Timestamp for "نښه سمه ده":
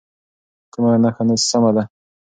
1.03-1.83